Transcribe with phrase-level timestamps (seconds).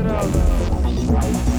[0.00, 1.49] Entrada.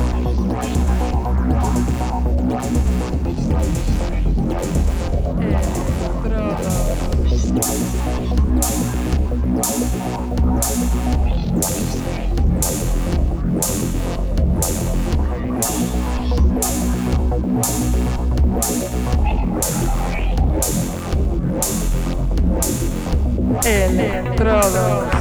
[23.64, 25.21] É, Electrodos.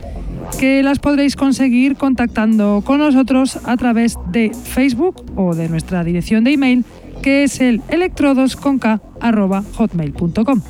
[0.61, 6.43] que las podréis conseguir contactando con nosotros a través de Facebook o de nuestra dirección
[6.43, 6.85] de email
[7.23, 10.61] que es el electrodosconk.hotmail.com.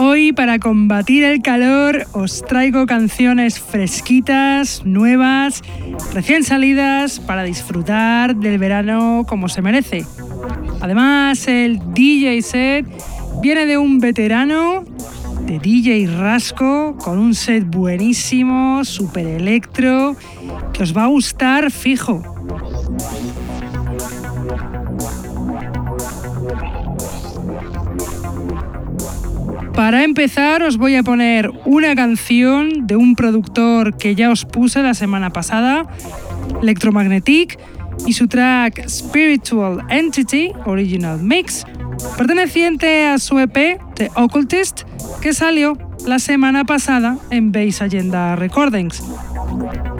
[0.00, 5.60] Hoy para combatir el calor os traigo canciones fresquitas, nuevas,
[6.14, 10.06] recién salidas para disfrutar del verano como se merece.
[10.80, 12.86] Además el DJ set
[13.42, 14.84] viene de un veterano
[15.46, 20.14] de DJ Rasco con un set buenísimo, super electro,
[20.74, 22.37] que os va a gustar fijo.
[29.78, 34.82] Para empezar os voy a poner una canción de un productor que ya os puse
[34.82, 35.86] la semana pasada,
[36.60, 37.60] Electromagnetic,
[38.04, 41.64] y su track Spiritual Entity Original Mix,
[42.16, 44.82] perteneciente a su EP The Occultist,
[45.22, 45.78] que salió
[46.08, 49.00] la semana pasada en Base Agenda Recordings.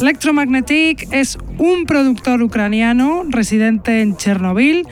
[0.01, 4.89] Electromagnetic es un productor ucraniano residente en Chernobyl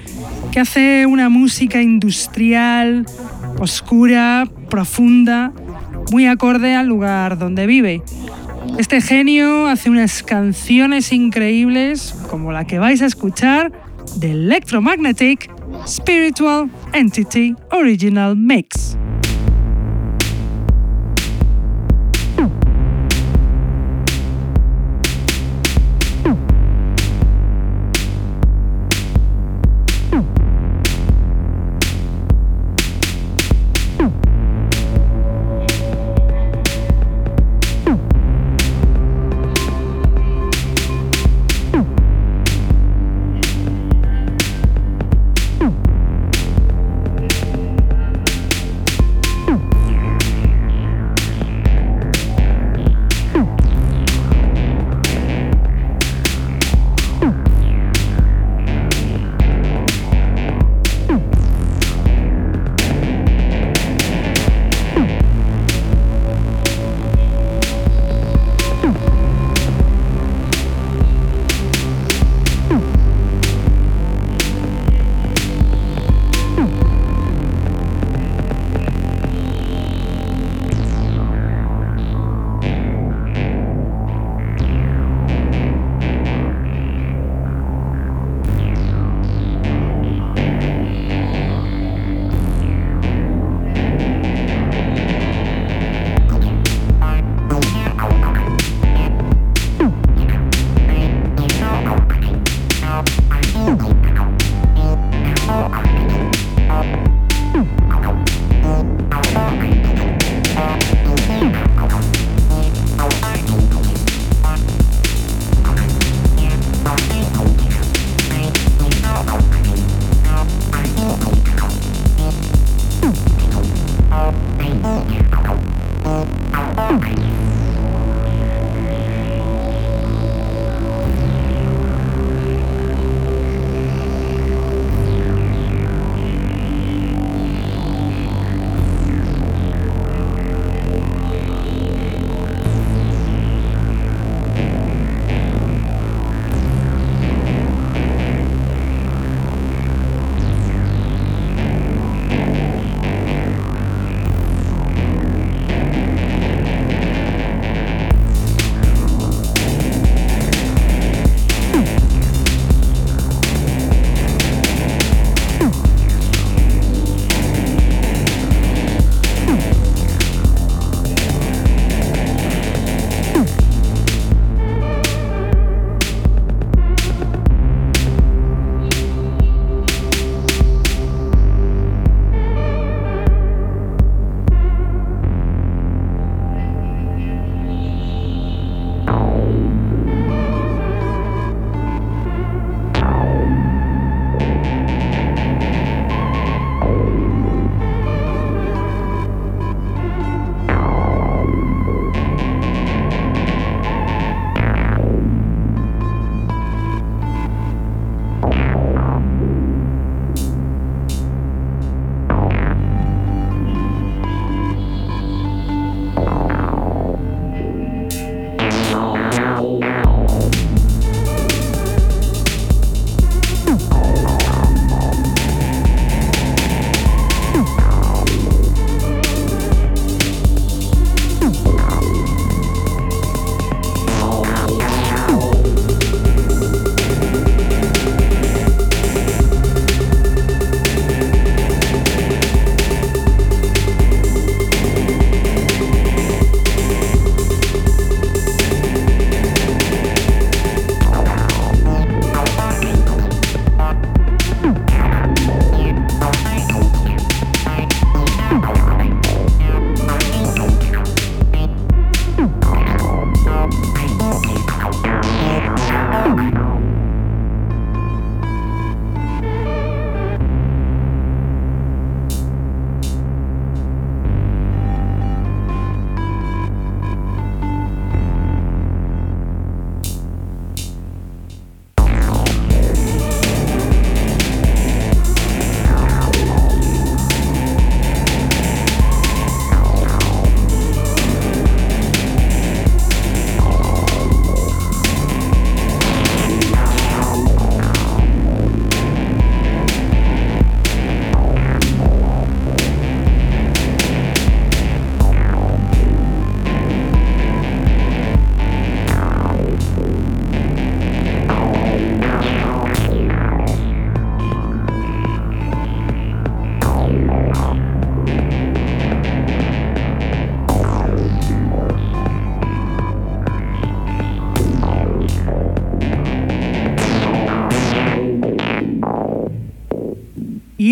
[0.52, 3.04] que hace una música industrial,
[3.58, 5.52] oscura, profunda,
[6.12, 8.02] muy acorde al lugar donde vive.
[8.78, 13.72] Este genio hace unas canciones increíbles como la que vais a escuchar
[14.16, 15.50] de Electromagnetic
[15.86, 18.96] Spiritual Entity Original Mix.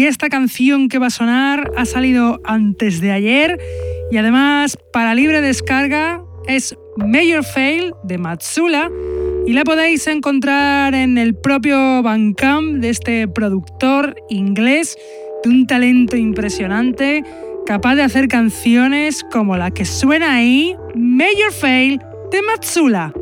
[0.04, 3.58] Esta canción que va a sonar ha salido antes de ayer
[4.11, 8.90] y además para libre descarga es Major Fail de Matsula
[9.46, 14.94] y la podéis encontrar en el propio Bandcamp de este productor inglés
[15.42, 17.25] de un talento impresionante,
[17.64, 21.99] capaz de hacer canciones como la que suena ahí, Major Fail
[22.30, 23.14] de Matsula.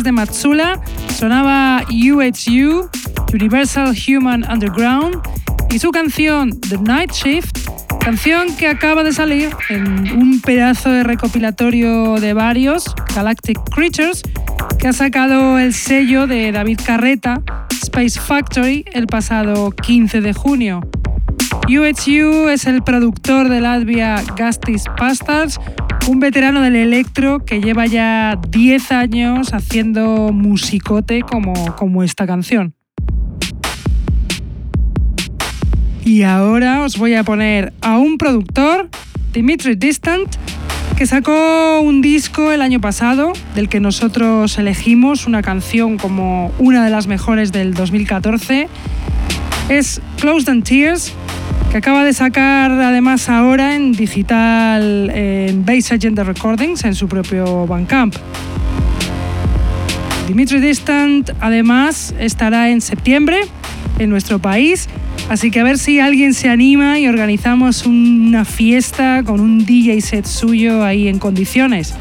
[0.00, 0.80] Después de Matsula
[1.14, 2.88] sonaba UHU,
[3.34, 5.16] Universal Human Underground,
[5.70, 7.68] y su canción The Night Shift,
[8.00, 14.22] canción que acaba de salir en un pedazo de recopilatorio de varios, Galactic Creatures,
[14.78, 17.42] que ha sacado el sello de David Carreta,
[17.82, 20.80] Space Factory, el pasado 15 de junio.
[21.68, 25.60] UHU es el productor de Latvia Gastis Pastas,
[26.08, 32.74] un veterano del electro que lleva ya 10 años haciendo musicote como, como esta canción.
[36.04, 38.88] Y ahora os voy a poner a un productor,
[39.32, 40.34] Dimitri Distant,
[40.96, 46.84] que sacó un disco el año pasado, del que nosotros elegimos una canción como una
[46.84, 48.68] de las mejores del 2014.
[49.68, 51.12] Es Closed and Tears,
[51.70, 57.64] que acaba de sacar además ahora en digital en Base Agenda Recordings en su propio
[57.66, 58.16] Bandcamp.
[60.26, 63.40] Dimitri Distant además estará en septiembre
[64.00, 64.88] en nuestro país,
[65.28, 70.00] así que a ver si alguien se anima y organizamos una fiesta con un DJ
[70.00, 71.94] set suyo ahí en condiciones.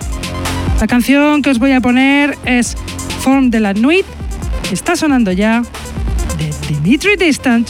[0.80, 2.76] La canción que os voy a poner es
[3.22, 4.06] Form de la Nuit,
[4.72, 5.62] está sonando ya,
[6.40, 7.70] de Dimitri Distant,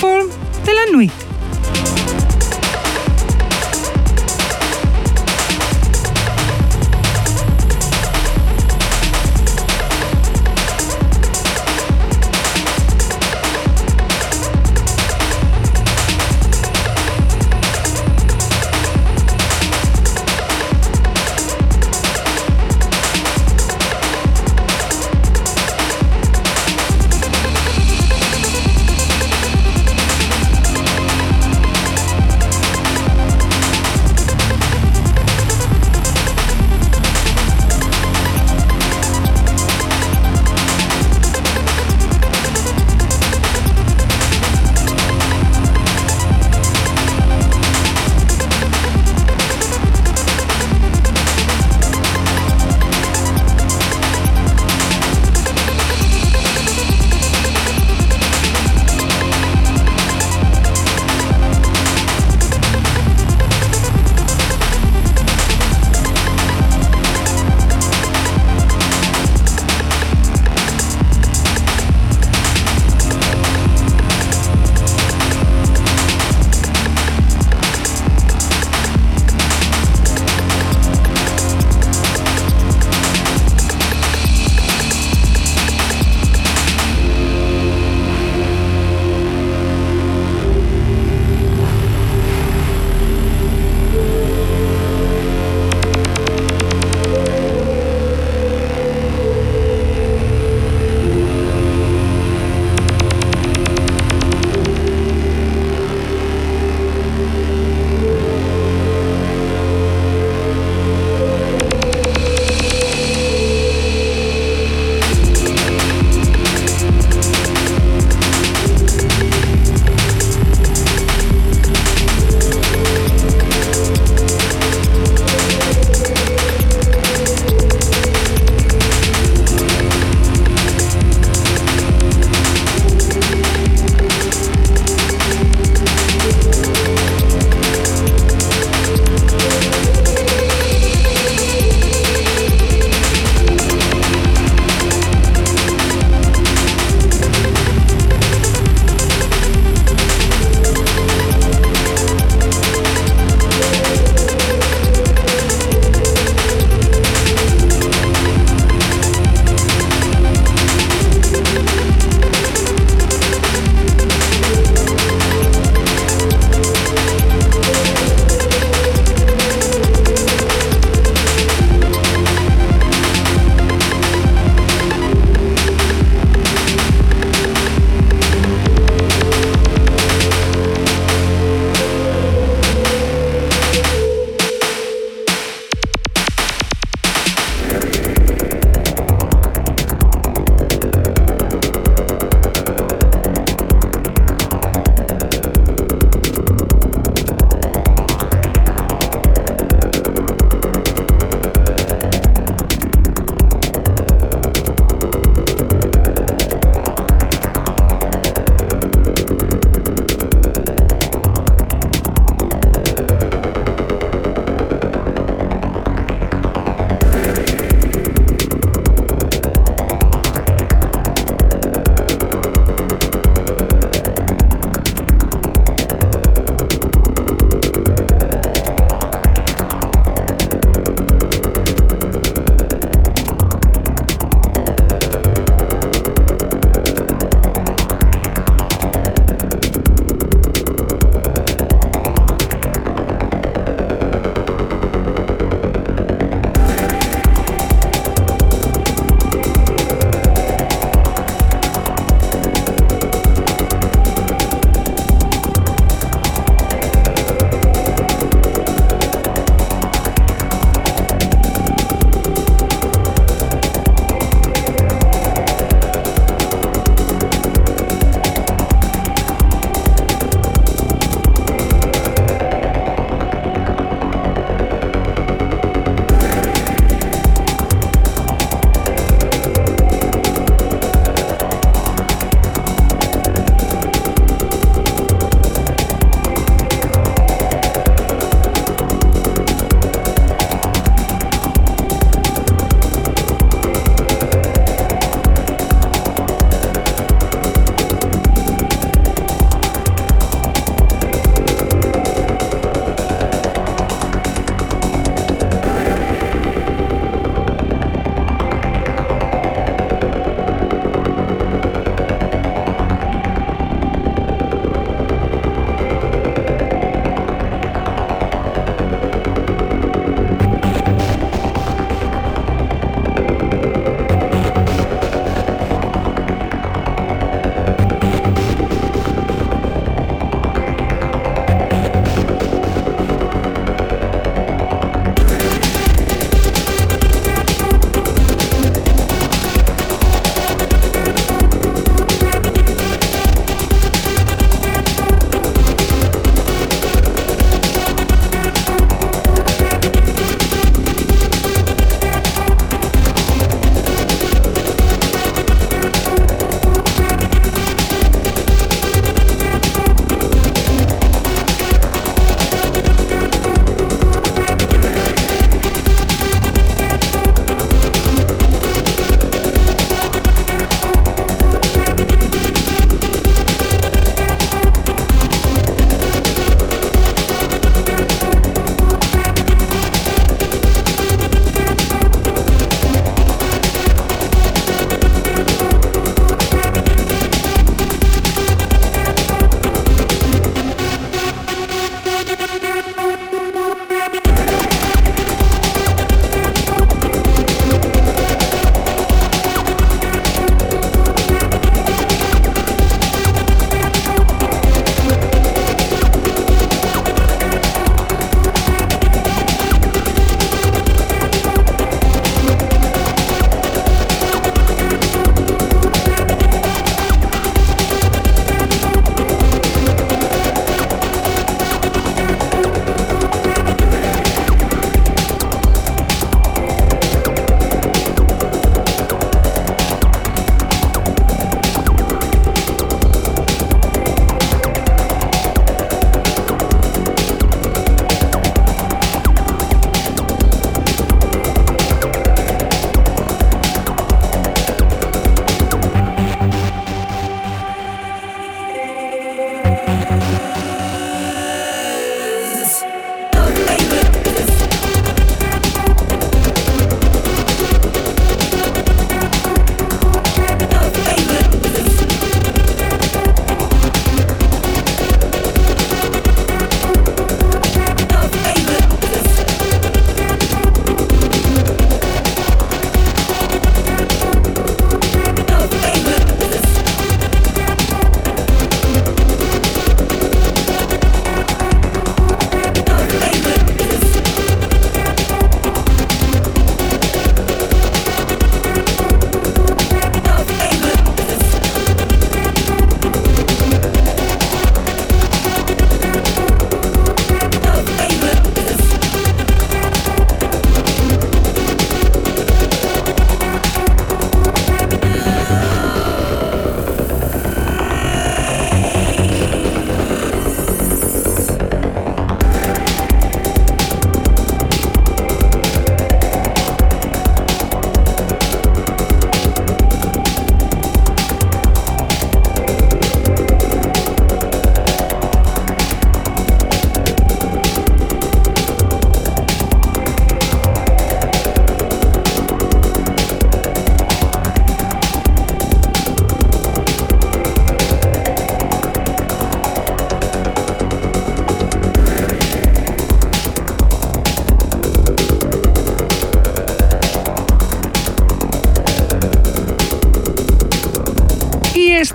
[0.00, 0.28] Form
[0.64, 1.29] de la Nuit.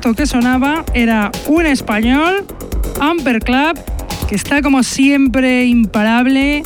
[0.06, 2.46] Esto que sonaba era un español,
[3.02, 3.80] Amper Club,
[4.28, 6.62] que está como siempre imparable.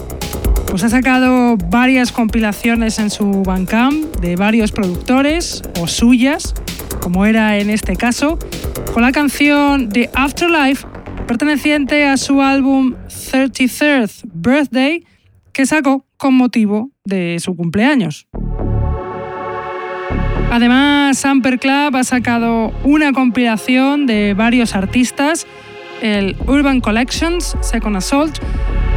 [0.67, 6.53] Pues ha sacado varias compilaciones en su Bandcamp de varios productores o suyas,
[6.99, 8.37] como era en este caso,
[8.93, 10.85] con la canción The Afterlife,
[11.25, 15.05] perteneciente a su álbum 33rd Birthday,
[15.53, 18.27] que sacó con motivo de su cumpleaños.
[20.51, 25.45] Además, Samper Club ha sacado una compilación de varios artistas,
[26.01, 28.39] el Urban Collections Second Assault,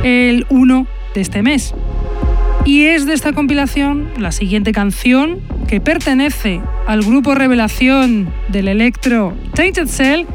[0.03, 1.75] el 1 de este mes.
[2.65, 9.35] Y es de esta compilación la siguiente canción que pertenece al grupo revelación del electro
[9.55, 10.27] Tainted Cell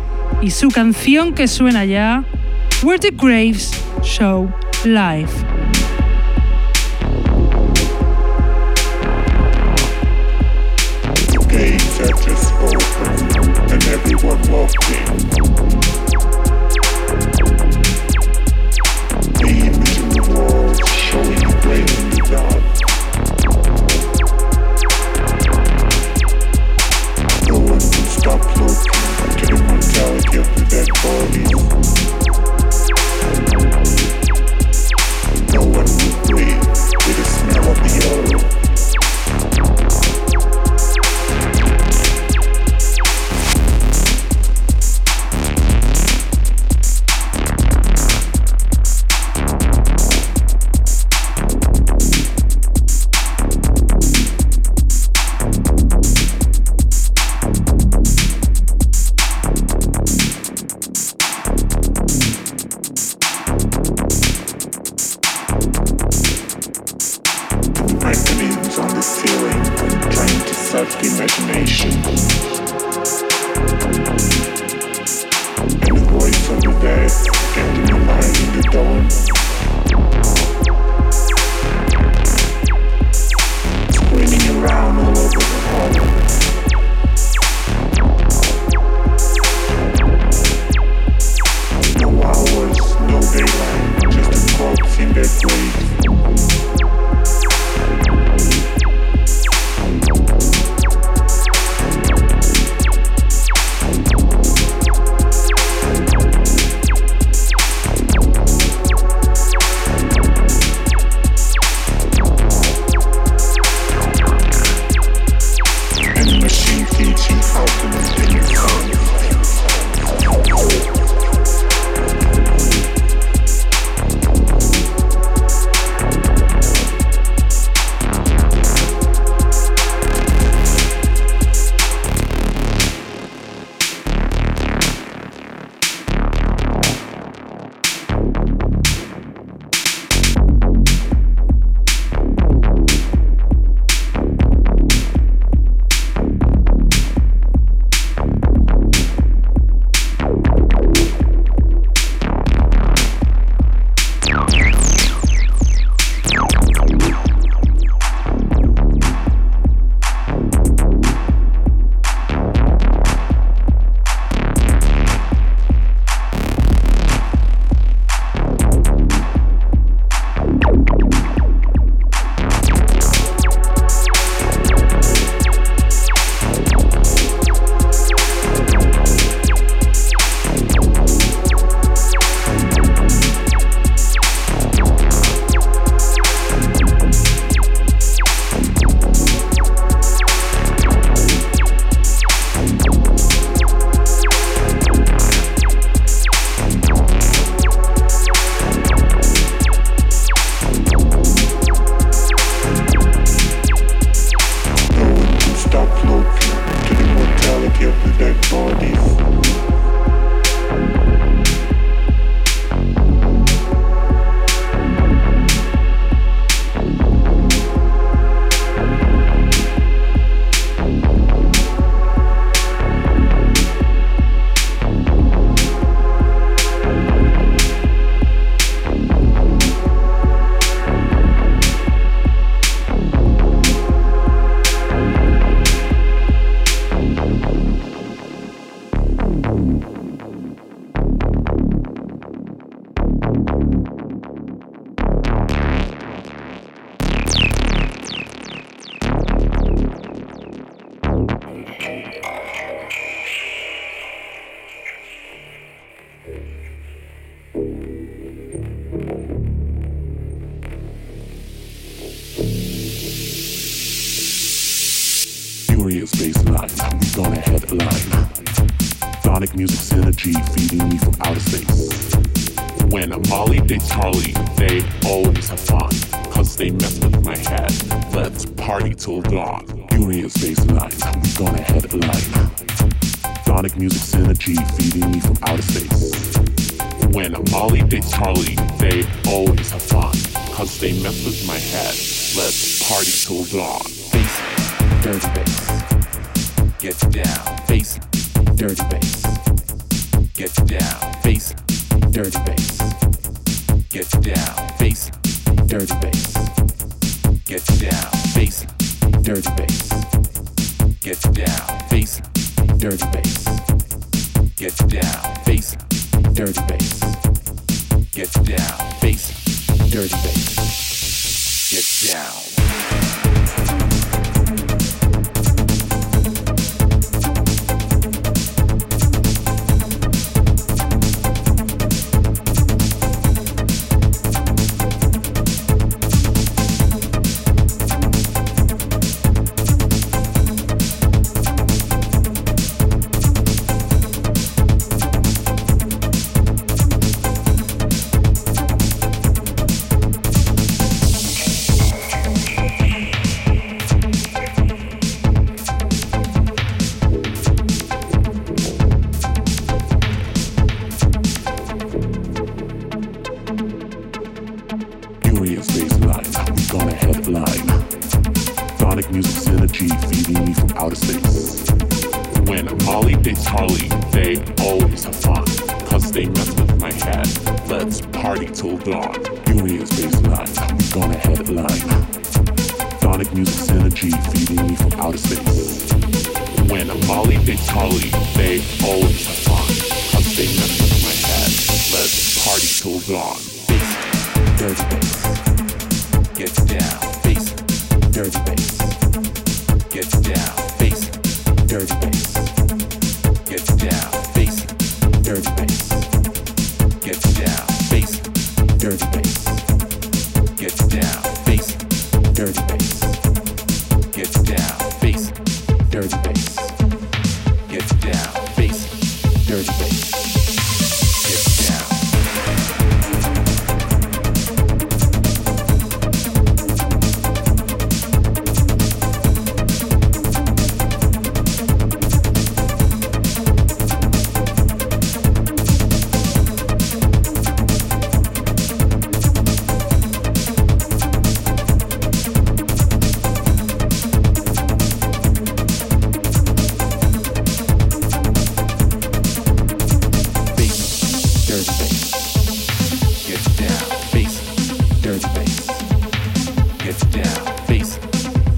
[0.41, 2.25] y su canción que suena ya,
[2.83, 3.71] Where the Graves
[4.03, 4.51] Show
[4.83, 5.46] Live.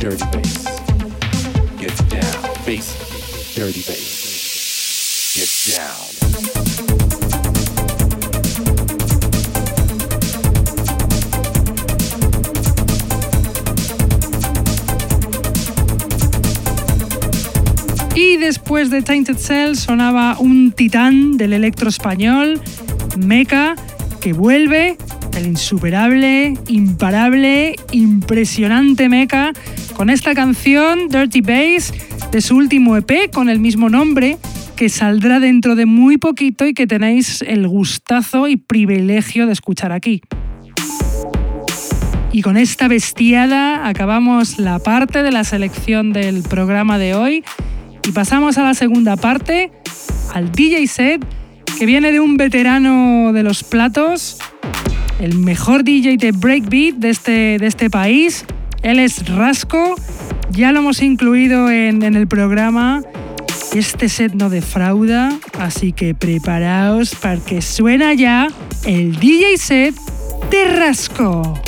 [0.09, 0.48] Dirty bass.
[18.79, 22.61] Después de Tainted Cell sonaba un titán del electro español,
[23.17, 23.75] Mecha,
[24.21, 24.95] que vuelve,
[25.35, 29.51] el insuperable, imparable, impresionante Mecha,
[29.97, 31.93] con esta canción Dirty Bass
[32.31, 34.37] de su último EP con el mismo nombre,
[34.77, 39.91] que saldrá dentro de muy poquito y que tenéis el gustazo y privilegio de escuchar
[39.91, 40.21] aquí.
[42.31, 47.43] Y con esta bestiada acabamos la parte de la selección del programa de hoy
[48.07, 49.71] y pasamos a la segunda parte,
[50.33, 51.25] al DJ set,
[51.77, 54.37] que viene de un veterano de los platos,
[55.19, 58.45] el mejor DJ de breakbeat de este, de este país.
[58.81, 59.95] Él es Rasco,
[60.51, 63.01] ya lo hemos incluido en, en el programa.
[63.73, 68.47] Este set no defrauda, así que preparaos para que suena ya
[68.85, 69.95] el DJ set
[70.49, 71.61] de Rasco.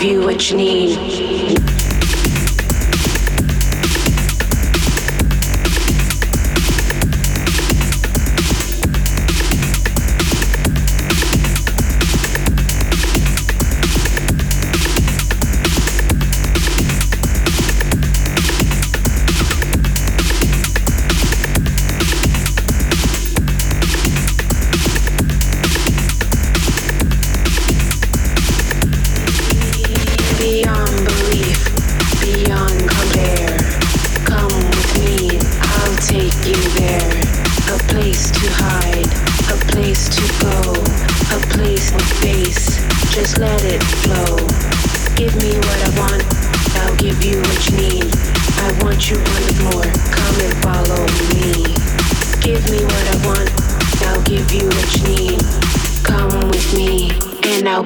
[0.00, 0.89] Give you what you need.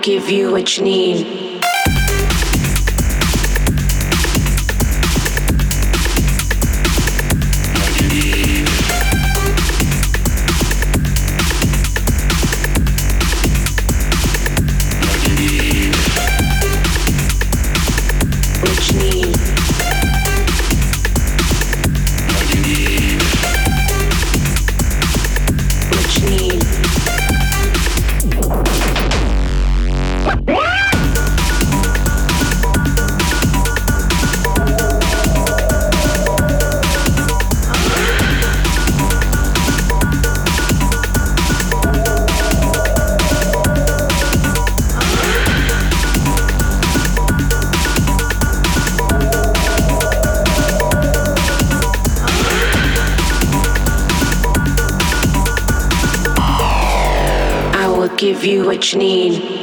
[0.05, 1.44] Give you what you need.
[58.93, 59.54] You need.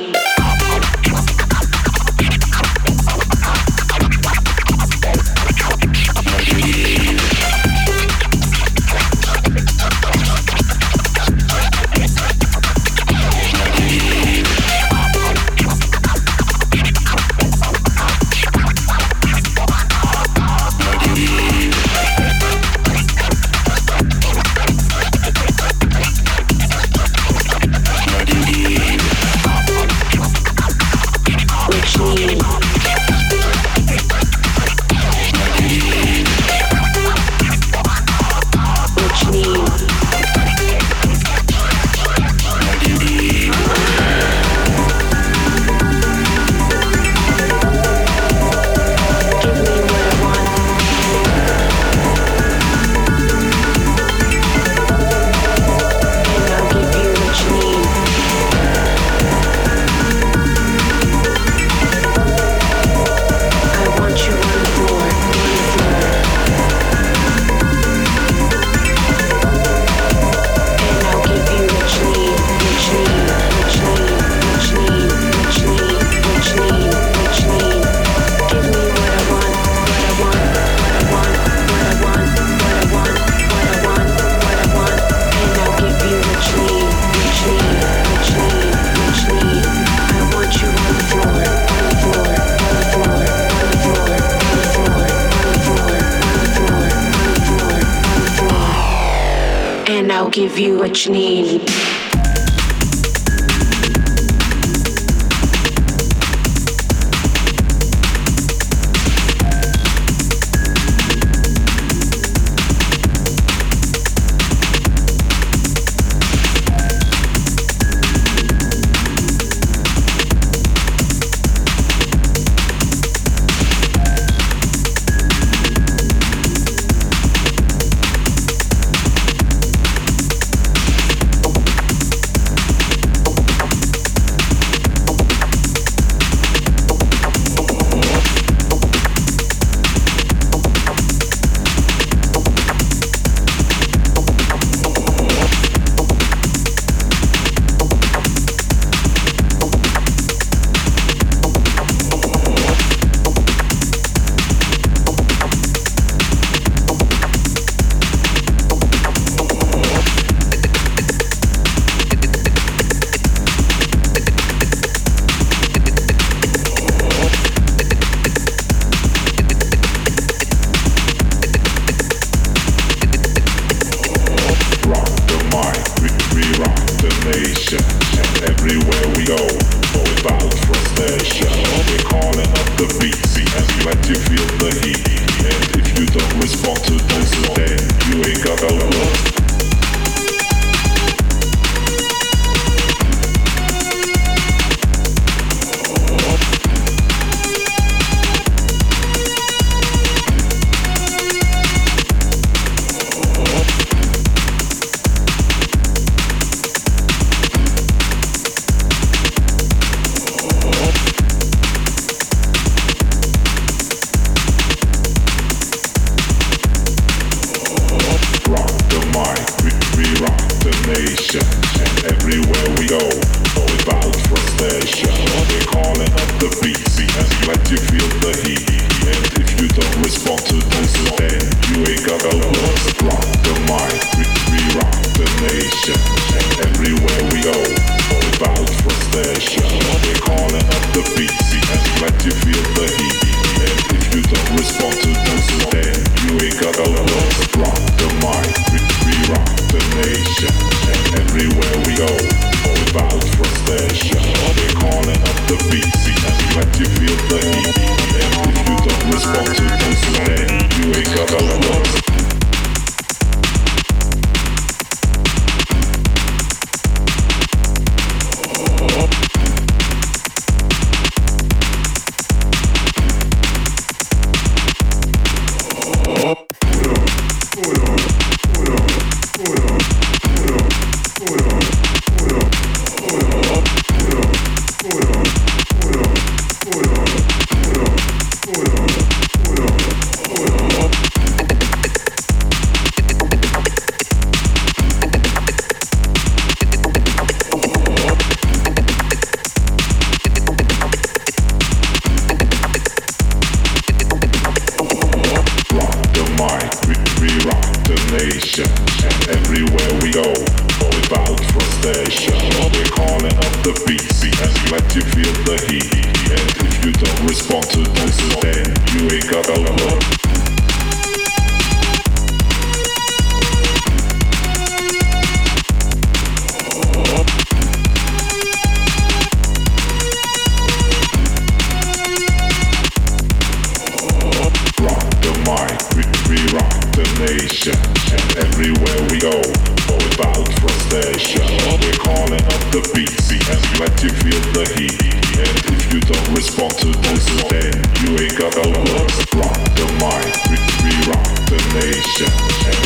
[100.93, 101.50] You need.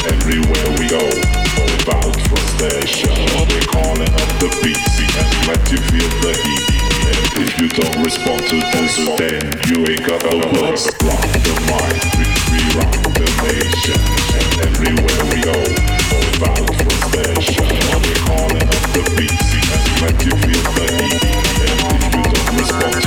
[0.07, 1.03] Everywhere we go,
[1.83, 3.11] bound frustration.
[3.51, 5.27] They calling up the beats and
[5.71, 6.63] you feel the heat.
[7.07, 10.31] And if you don't respond to this, then you ain't got we
[13.13, 13.99] the nation.
[14.39, 15.59] And everywhere we go,
[16.79, 17.67] frustration.
[18.01, 19.51] They calling up the beats
[20.05, 21.23] and you feel the heat.
[21.59, 23.04] And if you don't respond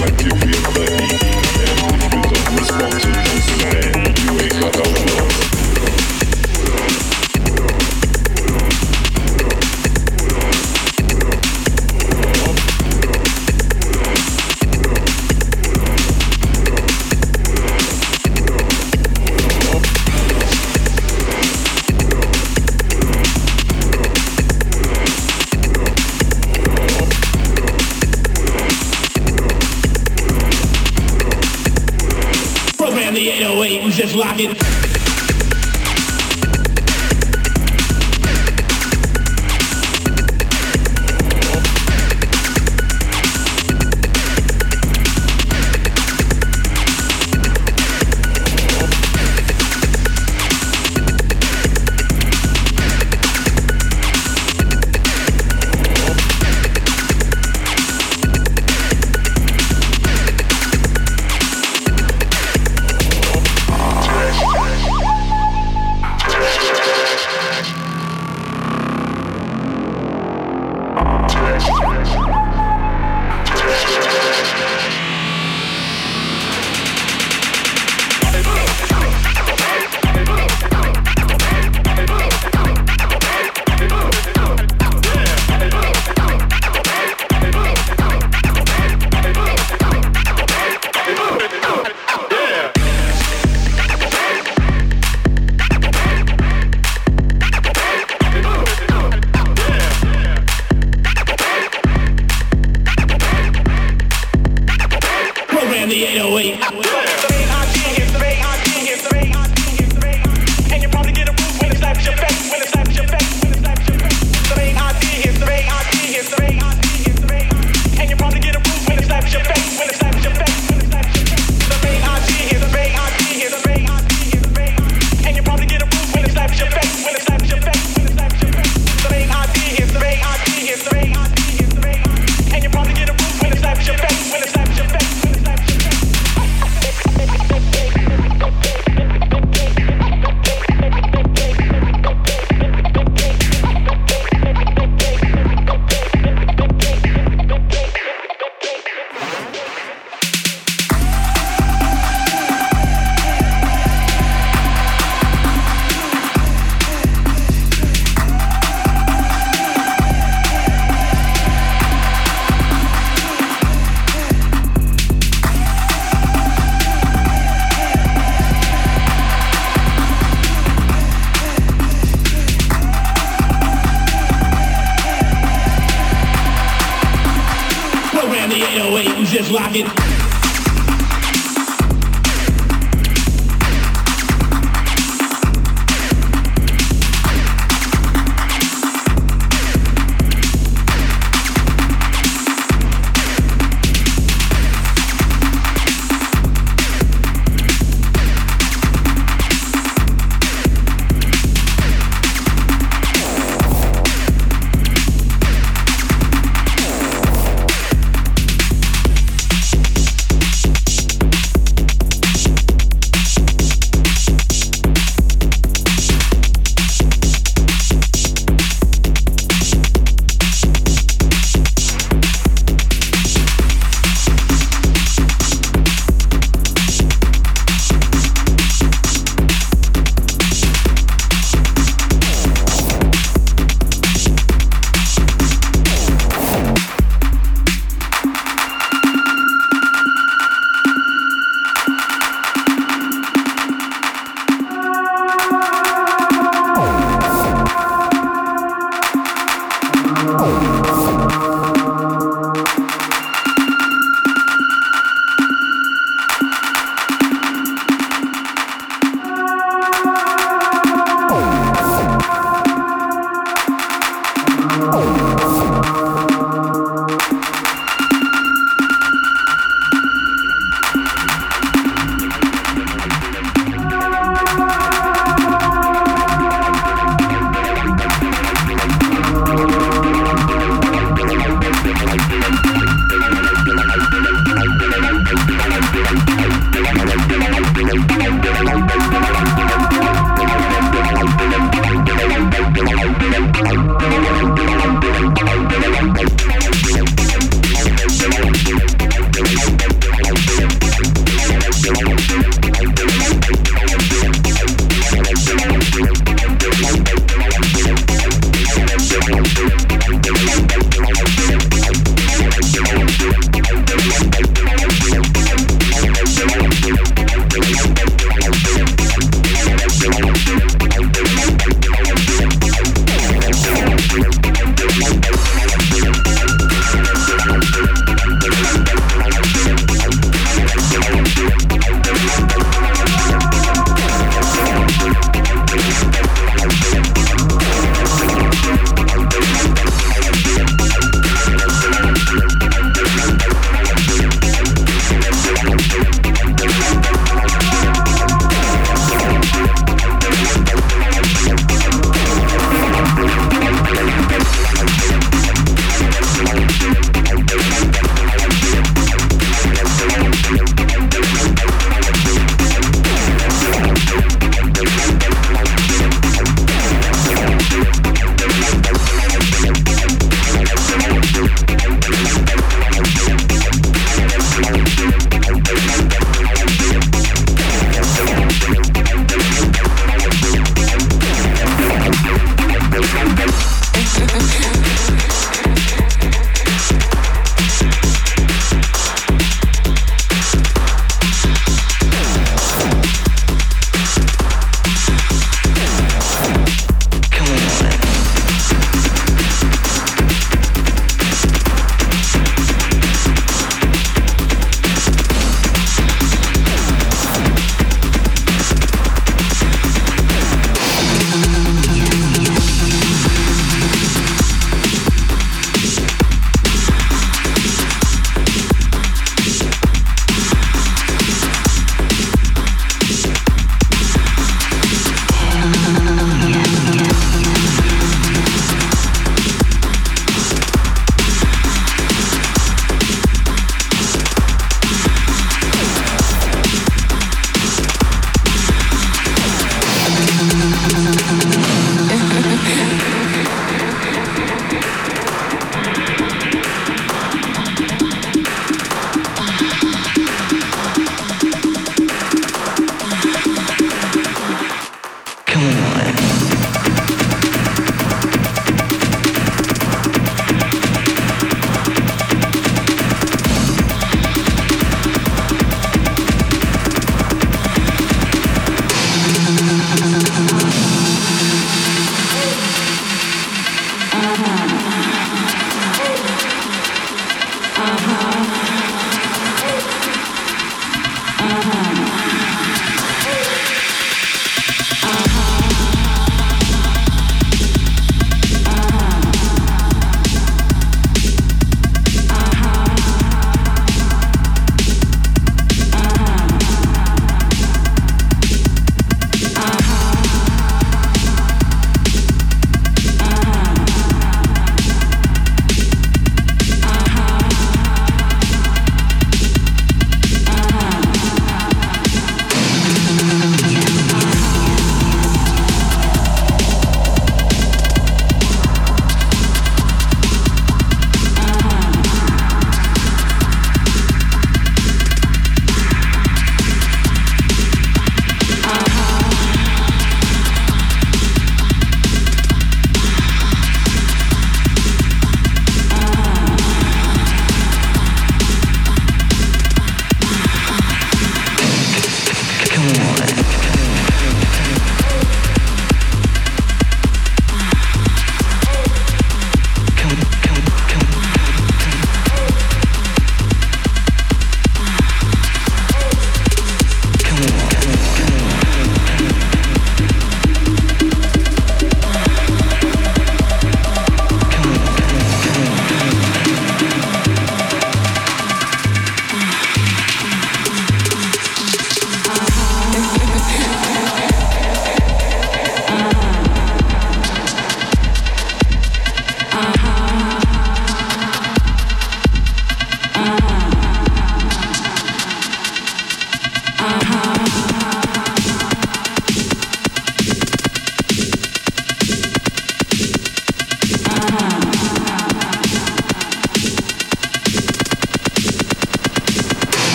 [0.00, 0.59] like you feel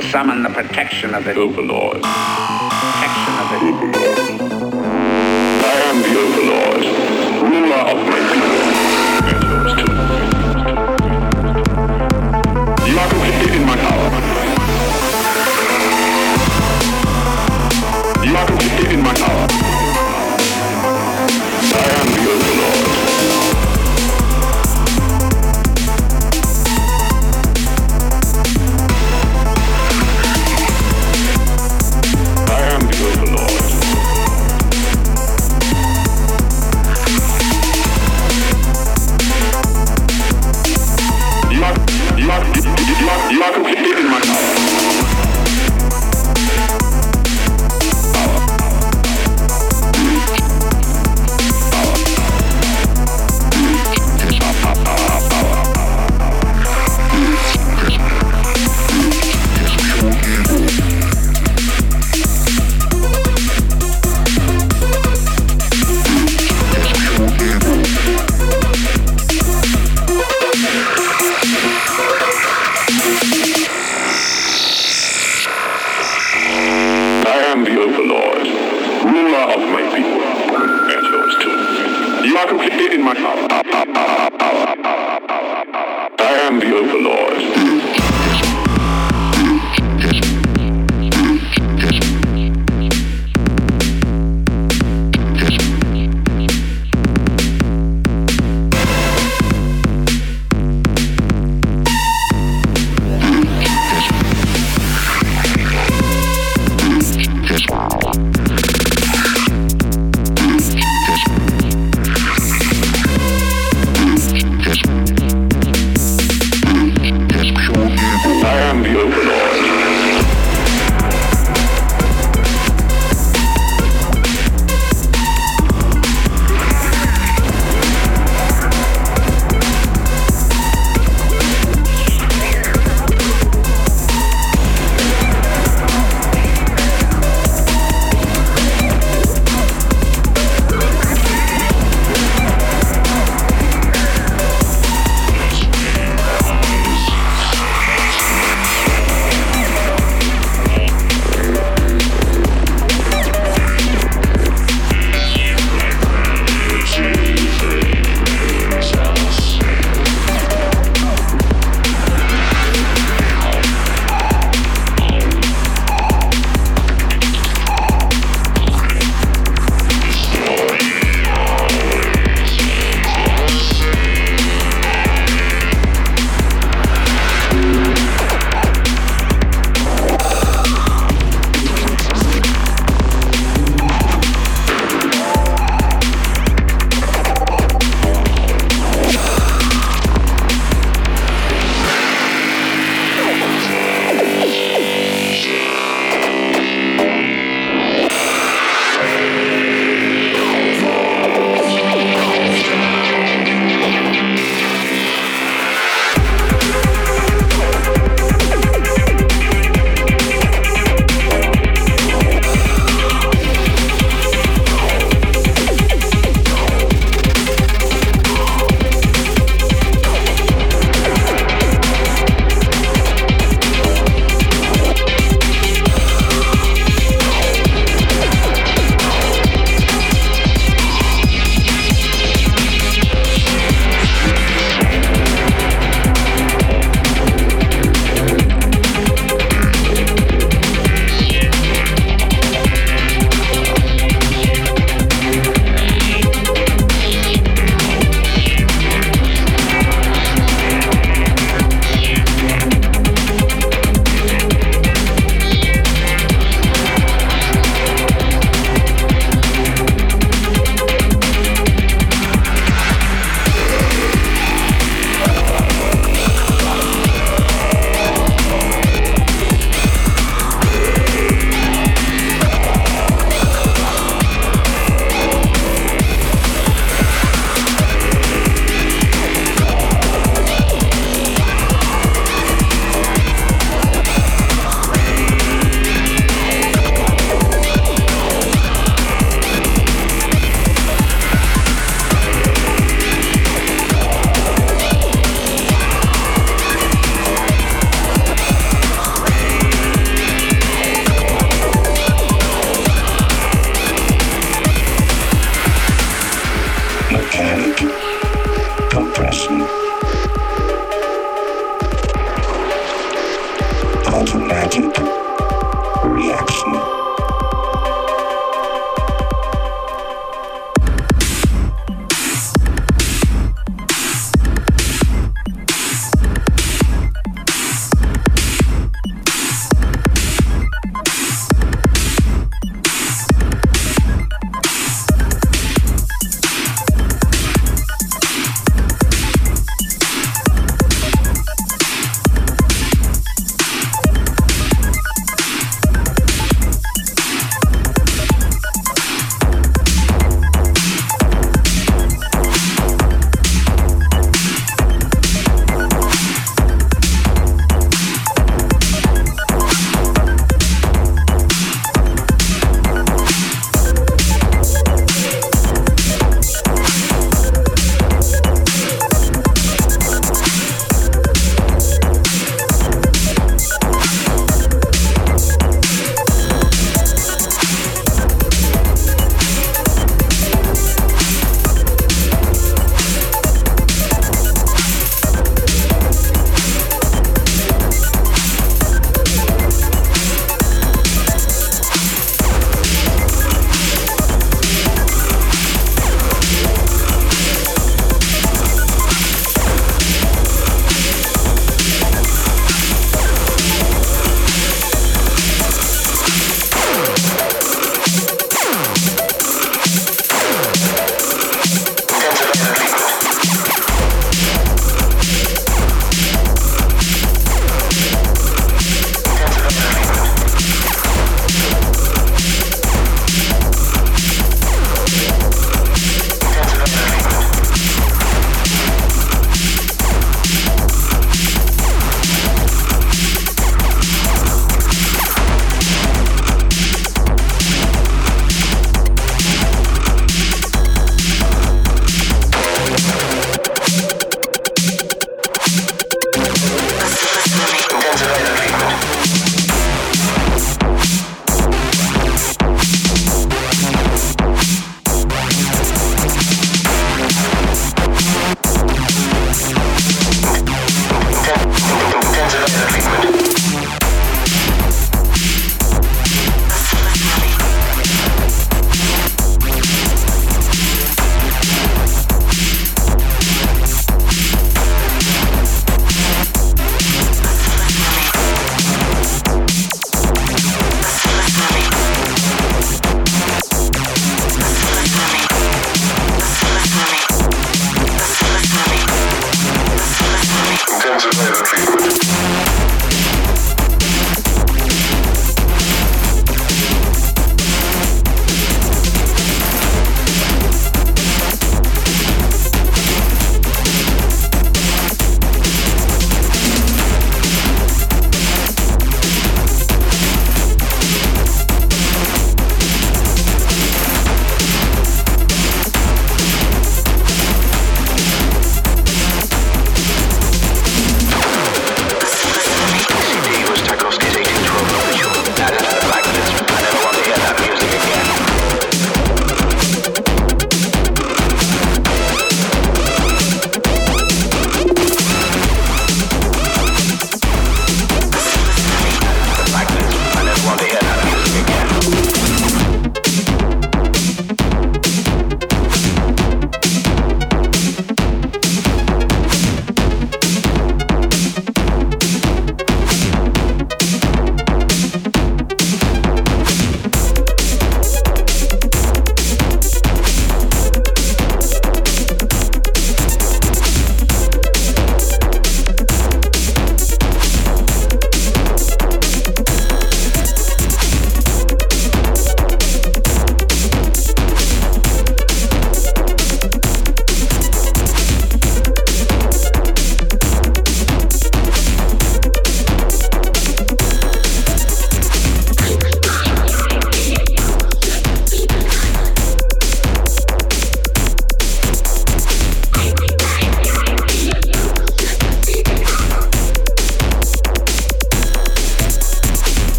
[0.00, 2.02] summon the protection of the overlord.
[2.02, 4.07] Protection of the overlord.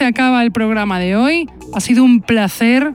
[0.00, 1.46] Se acaba el programa de hoy.
[1.74, 2.94] Ha sido un placer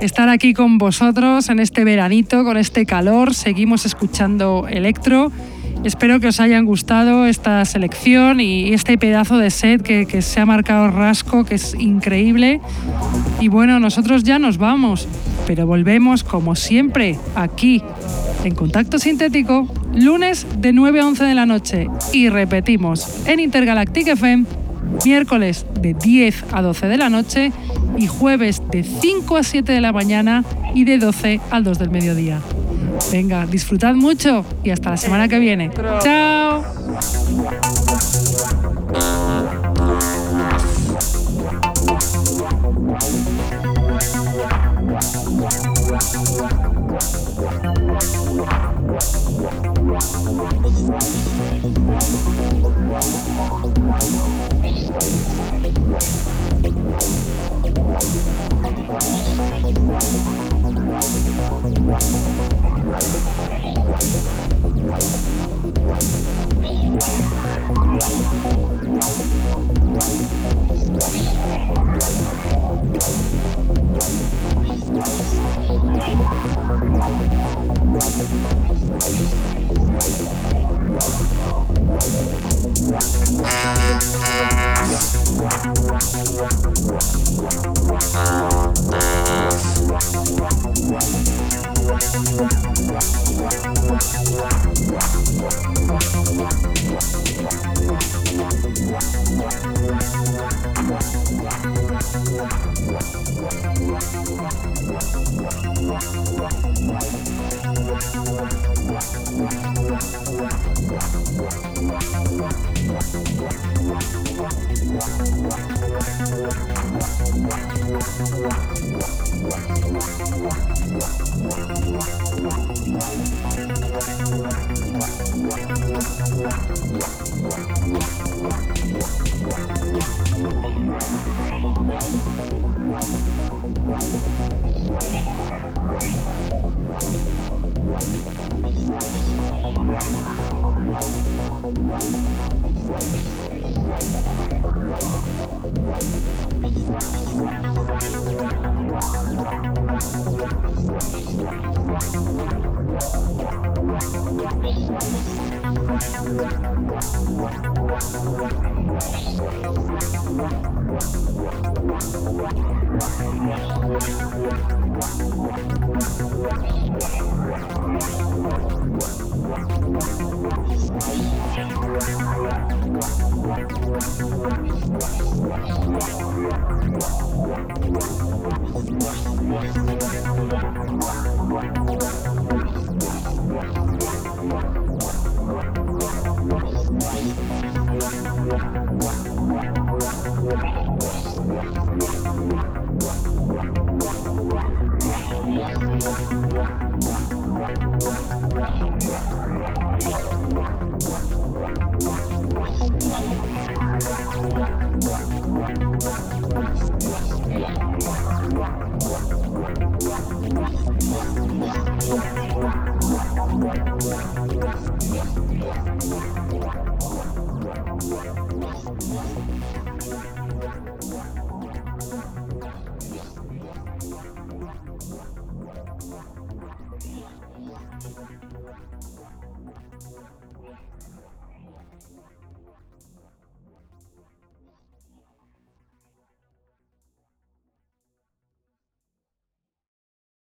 [0.00, 3.34] estar aquí con vosotros en este veranito, con este calor.
[3.34, 5.30] Seguimos escuchando Electro.
[5.84, 10.46] Espero que os hayan gustado esta selección y este pedazo de set que, se ha
[10.46, 12.62] marcado rasco, que es increíble.
[13.38, 15.08] Y bueno, nosotros ya nos vamos,
[15.46, 17.82] pero volvemos como siempre aquí
[18.44, 21.88] en Contacto Sintético, lunes de 9 a 11 de la noche.
[22.14, 24.46] Y repetimos, en Intergalactic FM,
[25.04, 27.52] miércoles de 10 a 12 de la noche
[27.96, 30.44] y jueves de 5 a 7 de la mañana
[30.74, 32.40] y de 12 al 2 del mediodía.
[33.12, 35.70] Venga, disfrutad mucho y hasta la semana que viene.
[36.02, 36.79] Chao.